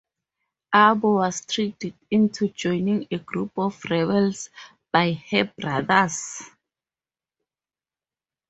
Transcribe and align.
Abo 0.73 1.13
was 1.17 1.45
tricked 1.45 1.85
into 2.09 2.47
joining 2.47 3.05
a 3.11 3.19
group 3.19 3.51
of 3.55 3.79
rebels 3.87 4.49
by 4.91 5.13
her 5.29 5.43
brothers. 5.55 6.41